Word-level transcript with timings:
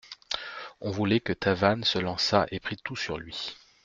On 0.79 0.89
voulait 0.89 1.19
que 1.19 1.31
Tavannes 1.31 1.83
se 1.83 1.99
lançât 1.99 2.47
et 2.49 2.59
prît 2.59 2.77
tout 2.77 2.95
sur 2.95 3.19
lui. 3.19 3.55